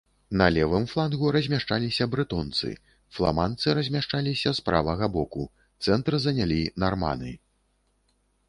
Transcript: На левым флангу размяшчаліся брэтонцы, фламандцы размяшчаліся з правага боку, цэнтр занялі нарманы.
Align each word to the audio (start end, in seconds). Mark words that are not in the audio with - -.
На 0.39 0.45
левым 0.53 0.85
флангу 0.91 1.27
размяшчаліся 1.35 2.07
брэтонцы, 2.13 2.71
фламандцы 3.17 3.77
размяшчаліся 3.81 4.55
з 4.61 4.67
правага 4.71 5.05
боку, 5.17 5.43
цэнтр 5.89 6.13
занялі 6.25 6.59
нарманы. 6.87 7.31